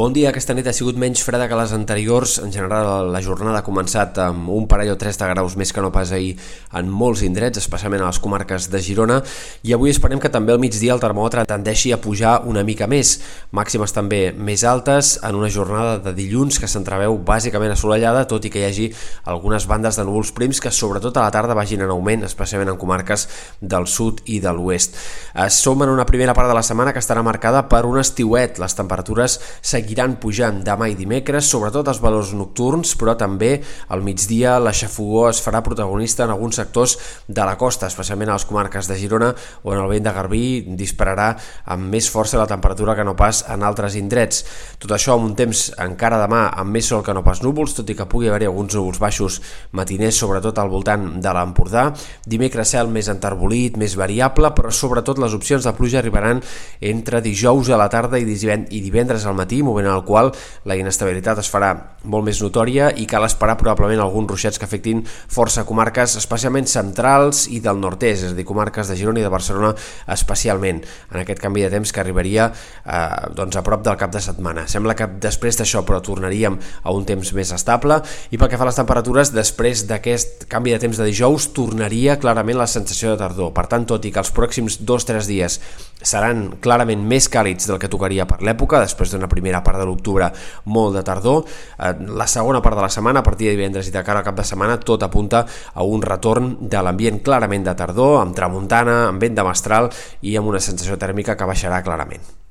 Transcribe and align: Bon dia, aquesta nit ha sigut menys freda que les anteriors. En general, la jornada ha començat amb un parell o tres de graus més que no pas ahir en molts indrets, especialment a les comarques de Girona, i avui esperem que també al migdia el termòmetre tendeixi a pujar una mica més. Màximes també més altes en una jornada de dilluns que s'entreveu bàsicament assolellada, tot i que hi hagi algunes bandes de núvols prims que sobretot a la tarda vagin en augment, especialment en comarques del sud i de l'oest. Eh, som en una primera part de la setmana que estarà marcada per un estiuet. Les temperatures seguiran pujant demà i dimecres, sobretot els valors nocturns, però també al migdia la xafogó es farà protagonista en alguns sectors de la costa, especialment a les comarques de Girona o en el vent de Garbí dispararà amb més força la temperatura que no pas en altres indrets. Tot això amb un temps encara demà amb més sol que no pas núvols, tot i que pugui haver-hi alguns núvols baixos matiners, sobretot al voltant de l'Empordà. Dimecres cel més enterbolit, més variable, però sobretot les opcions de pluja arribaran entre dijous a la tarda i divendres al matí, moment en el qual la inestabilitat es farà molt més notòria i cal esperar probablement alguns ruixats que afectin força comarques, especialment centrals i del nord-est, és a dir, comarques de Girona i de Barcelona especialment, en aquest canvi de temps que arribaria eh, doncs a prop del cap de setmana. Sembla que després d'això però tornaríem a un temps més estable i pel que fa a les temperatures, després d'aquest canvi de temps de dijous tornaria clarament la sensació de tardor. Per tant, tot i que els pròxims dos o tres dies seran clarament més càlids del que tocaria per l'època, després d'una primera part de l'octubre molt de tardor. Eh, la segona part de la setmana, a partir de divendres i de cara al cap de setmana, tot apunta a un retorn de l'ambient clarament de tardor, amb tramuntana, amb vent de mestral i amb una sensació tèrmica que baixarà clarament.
Bon 0.00 0.14
dia, 0.16 0.30
aquesta 0.30 0.54
nit 0.56 0.64
ha 0.64 0.72
sigut 0.72 0.96
menys 0.96 1.20
freda 1.20 1.44
que 1.44 1.56
les 1.58 1.74
anteriors. 1.76 2.38
En 2.40 2.48
general, 2.48 3.10
la 3.12 3.20
jornada 3.20 3.58
ha 3.58 3.64
començat 3.66 4.16
amb 4.24 4.48
un 4.48 4.64
parell 4.64 4.94
o 4.94 4.96
tres 4.96 5.18
de 5.20 5.26
graus 5.28 5.58
més 5.60 5.74
que 5.76 5.82
no 5.84 5.90
pas 5.92 6.08
ahir 6.16 6.30
en 6.80 6.86
molts 6.88 7.20
indrets, 7.20 7.60
especialment 7.60 8.00
a 8.00 8.06
les 8.06 8.20
comarques 8.24 8.70
de 8.72 8.80
Girona, 8.80 9.18
i 9.60 9.74
avui 9.76 9.92
esperem 9.92 10.16
que 10.22 10.30
també 10.32 10.54
al 10.54 10.62
migdia 10.62 10.94
el 10.94 11.02
termòmetre 11.02 11.44
tendeixi 11.50 11.92
a 11.92 11.98
pujar 12.00 12.38
una 12.48 12.62
mica 12.64 12.88
més. 12.88 13.10
Màximes 13.52 13.92
també 13.92 14.22
més 14.32 14.64
altes 14.64 15.18
en 15.20 15.36
una 15.36 15.50
jornada 15.52 15.98
de 16.06 16.14
dilluns 16.16 16.56
que 16.56 16.72
s'entreveu 16.72 17.18
bàsicament 17.20 17.76
assolellada, 17.76 18.24
tot 18.24 18.48
i 18.48 18.54
que 18.54 18.64
hi 18.64 18.70
hagi 18.70 18.88
algunes 19.28 19.68
bandes 19.68 20.00
de 20.00 20.08
núvols 20.08 20.32
prims 20.32 20.64
que 20.64 20.72
sobretot 20.72 21.20
a 21.20 21.26
la 21.26 21.36
tarda 21.36 21.58
vagin 21.60 21.84
en 21.84 21.92
augment, 21.92 22.24
especialment 22.30 22.72
en 22.72 22.80
comarques 22.80 23.26
del 23.60 23.84
sud 23.84 24.24
i 24.24 24.40
de 24.40 24.56
l'oest. 24.56 24.96
Eh, 25.34 25.50
som 25.52 25.84
en 25.84 25.92
una 25.92 26.08
primera 26.08 26.32
part 26.32 26.48
de 26.48 26.56
la 26.56 26.64
setmana 26.64 26.96
que 26.96 27.04
estarà 27.04 27.20
marcada 27.20 27.66
per 27.68 27.84
un 27.84 28.00
estiuet. 28.00 28.64
Les 28.64 28.80
temperatures 28.80 29.36
seguiran 29.60 29.89
pujant 30.20 30.62
demà 30.64 30.88
i 30.90 30.94
dimecres, 30.94 31.48
sobretot 31.50 31.88
els 31.88 32.00
valors 32.00 32.32
nocturns, 32.32 32.94
però 32.96 33.16
també 33.18 33.60
al 33.88 34.02
migdia 34.02 34.58
la 34.58 34.72
xafogó 34.72 35.28
es 35.28 35.40
farà 35.42 35.62
protagonista 35.62 36.24
en 36.24 36.30
alguns 36.30 36.56
sectors 36.56 36.96
de 37.26 37.44
la 37.44 37.56
costa, 37.56 37.86
especialment 37.86 38.30
a 38.30 38.36
les 38.38 38.44
comarques 38.44 38.88
de 38.88 38.96
Girona 38.96 39.34
o 39.62 39.72
en 39.74 39.80
el 39.80 39.88
vent 39.88 40.04
de 40.04 40.12
Garbí 40.12 40.42
dispararà 40.76 41.36
amb 41.66 41.90
més 41.90 42.08
força 42.10 42.38
la 42.38 42.46
temperatura 42.46 42.94
que 42.94 43.04
no 43.04 43.16
pas 43.16 43.44
en 43.48 43.62
altres 43.62 43.96
indrets. 43.96 44.44
Tot 44.78 44.90
això 44.92 45.14
amb 45.16 45.26
un 45.26 45.34
temps 45.34 45.72
encara 45.78 46.20
demà 46.22 46.48
amb 46.54 46.70
més 46.70 46.86
sol 46.86 47.02
que 47.04 47.14
no 47.14 47.24
pas 47.26 47.42
núvols, 47.42 47.74
tot 47.74 47.90
i 47.90 47.96
que 47.98 48.08
pugui 48.08 48.30
haver-hi 48.30 48.48
alguns 48.48 48.74
núvols 48.78 49.00
baixos 49.00 49.40
matiners, 49.72 50.16
sobretot 50.16 50.58
al 50.58 50.70
voltant 50.70 51.20
de 51.20 51.34
l'Empordà. 51.34 51.90
Dimecres 52.26 52.76
cel 52.76 52.88
més 52.88 53.10
enterbolit, 53.10 53.76
més 53.80 53.96
variable, 53.98 54.52
però 54.56 54.70
sobretot 54.70 55.18
les 55.18 55.34
opcions 55.36 55.66
de 55.66 55.74
pluja 55.76 56.00
arribaran 56.00 56.42
entre 56.80 57.20
dijous 57.24 57.70
a 57.70 57.78
la 57.80 57.90
tarda 57.90 58.20
i 58.20 58.80
divendres 58.80 59.26
al 59.26 59.36
matí, 59.38 59.62
moment 59.80 59.90
en 59.90 59.98
el 59.98 60.04
qual 60.04 60.30
la 60.68 60.76
inestabilitat 60.76 61.40
es 61.40 61.50
farà 61.50 61.72
molt 62.04 62.24
més 62.24 62.40
notòria 62.40 62.90
i 62.96 63.06
cal 63.08 63.24
esperar 63.26 63.58
probablement 63.60 64.00
alguns 64.00 64.30
ruixats 64.30 64.58
que 64.58 64.64
afectin 64.64 65.02
força 65.04 65.66
comarques, 65.68 66.16
especialment 66.16 66.68
centrals 66.70 67.46
i 67.50 67.60
del 67.60 67.80
nord-est, 67.80 68.24
és 68.24 68.32
a 68.32 68.36
dir, 68.36 68.46
comarques 68.48 68.88
de 68.88 68.96
Girona 68.96 69.20
i 69.20 69.26
de 69.26 69.32
Barcelona 69.32 69.74
especialment, 70.10 70.80
en 71.10 71.20
aquest 71.20 71.42
canvi 71.42 71.64
de 71.66 71.72
temps 71.72 71.92
que 71.92 72.00
arribaria 72.00 72.50
eh, 72.50 73.32
doncs 73.36 73.58
a 73.58 73.64
prop 73.66 73.84
del 73.84 73.98
cap 74.00 74.12
de 74.14 74.22
setmana. 74.24 74.66
Sembla 74.70 74.96
que 74.96 75.08
després 75.20 75.58
d'això 75.60 75.84
però 75.86 76.00
tornaríem 76.04 76.56
a 76.82 76.94
un 76.96 77.04
temps 77.08 77.34
més 77.36 77.52
estable 77.56 78.00
i 78.30 78.40
pel 78.40 78.50
que 78.50 78.60
fa 78.60 78.66
a 78.66 78.70
les 78.70 78.80
temperatures, 78.80 79.34
després 79.34 79.84
d'aquest 79.88 80.46
canvi 80.50 80.74
de 80.74 80.80
temps 80.82 81.00
de 81.00 81.08
dijous 81.08 81.50
tornaria 81.56 82.18
clarament 82.20 82.58
la 82.58 82.68
sensació 82.70 83.12
de 83.12 83.20
tardor. 83.20 83.52
Per 83.56 83.66
tant, 83.70 83.86
tot 83.88 84.04
i 84.04 84.12
que 84.12 84.22
els 84.22 84.32
pròxims 84.34 84.80
dos 84.86 85.04
o 85.04 85.12
tres 85.12 85.28
dies 85.28 85.60
seran 86.00 86.56
clarament 86.64 87.02
més 87.04 87.28
càlids 87.28 87.68
del 87.68 87.80
que 87.80 87.90
tocaria 87.92 88.26
per 88.28 88.40
l'època, 88.44 88.80
després 88.80 89.12
d'una 89.12 89.28
primera 89.28 89.59
part 89.66 89.80
de 89.80 89.86
l'octubre 89.88 90.30
molt 90.64 90.96
de 90.98 91.04
tardor. 91.06 91.44
Eh, 91.78 91.94
la 92.08 92.26
segona 92.26 92.62
part 92.64 92.76
de 92.76 92.86
la 92.86 92.92
setmana, 92.92 93.20
a 93.20 93.26
partir 93.26 93.50
de 93.50 93.56
divendres 93.56 93.88
i 93.88 93.94
de 93.94 94.04
cara 94.04 94.20
al 94.20 94.26
cap 94.26 94.36
de 94.36 94.46
setmana, 94.46 94.80
tot 94.80 95.02
apunta 95.06 95.46
a 95.74 95.86
un 95.86 96.02
retorn 96.02 96.56
de 96.60 96.82
l'ambient 96.82 97.22
clarament 97.24 97.64
de 97.64 97.74
tardor, 97.76 98.20
amb 98.20 98.36
tramuntana, 98.36 99.00
amb 99.08 99.22
vent 99.22 99.38
de 99.38 99.46
mestral 99.46 99.90
i 100.22 100.36
amb 100.36 100.52
una 100.52 100.60
sensació 100.60 100.98
tèrmica 100.98 101.36
que 101.36 101.48
baixarà 101.48 101.82
clarament. 101.86 102.49